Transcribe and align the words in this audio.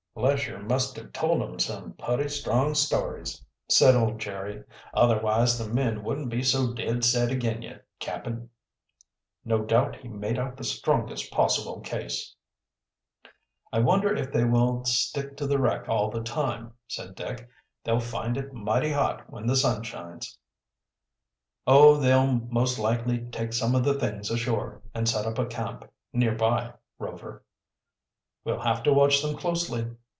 "Lesher 0.13 0.61
must 0.61 0.97
have 0.97 1.13
told 1.13 1.41
'em 1.41 1.57
some 1.57 1.93
putty 1.93 2.27
strong 2.27 2.75
stories," 2.75 3.43
said 3.69 3.95
old 3.95 4.19
Jerry. 4.19 4.61
"Otherwise 4.93 5.57
the 5.57 5.73
men 5.73 6.03
wouldn't 6.03 6.29
be 6.29 6.43
so 6.43 6.73
dead 6.73 7.03
set 7.05 7.31
ag'in 7.31 7.61
ye, 7.61 7.77
cap'n." 7.99 8.49
"No 9.45 9.63
doubt 9.63 9.95
he 9.95 10.09
made 10.09 10.37
out 10.37 10.57
the 10.57 10.65
strongest 10.65 11.31
possible 11.31 11.79
case." 11.79 12.35
"I 13.71 13.79
wonder 13.79 14.13
if 14.13 14.33
they 14.33 14.43
will 14.43 14.83
stick 14.83 15.37
to 15.37 15.47
the 15.47 15.57
wreck 15.57 15.87
all 15.87 16.11
the 16.11 16.21
time," 16.21 16.73
said 16.89 17.15
Dick. 17.15 17.47
"They'll 17.85 18.01
find 18.01 18.35
it 18.37 18.53
mighty 18.53 18.91
hot 18.91 19.29
when 19.29 19.47
the 19.47 19.55
sun 19.55 19.81
shines." 19.81 20.37
"Oh, 21.65 21.95
they'll 21.95 22.27
most 22.27 22.77
likely 22.77 23.19
take 23.31 23.53
some 23.53 23.73
of 23.75 23.85
the 23.85 23.97
things 23.97 24.29
ashore, 24.29 24.81
and 24.93 25.07
set 25.07 25.25
up 25.25 25.39
a 25.39 25.45
camp 25.45 25.89
nearby, 26.11 26.73
Rover." 26.99 27.43
"We'll 28.43 28.59
have 28.59 28.83
to 28.83 28.93
watch 28.93 29.21
them 29.21 29.37
closely." 29.37 29.87